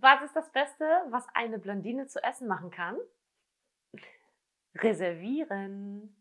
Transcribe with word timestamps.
Was 0.00 0.22
ist 0.22 0.36
das 0.36 0.50
Beste, 0.52 0.84
was 1.10 1.26
eine 1.34 1.58
Blondine 1.58 2.06
zu 2.06 2.22
essen 2.22 2.46
machen 2.46 2.70
kann? 2.70 2.96
Reservieren. 4.76 6.14